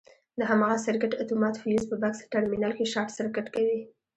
د 0.37 0.41
هماغه 0.49 0.77
سرکټ 0.85 1.11
اتومات 1.23 1.55
فیوز 1.61 1.83
په 1.91 1.95
بکس 2.01 2.19
ټرمینل 2.33 2.71
کې 2.77 2.91
شارټ 2.93 3.09
سرکټ 3.17 3.45
کوي. 3.55 3.79